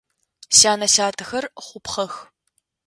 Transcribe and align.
Сянэ-сятэхэр 0.57 1.45
хъупхъэх. 1.65 2.13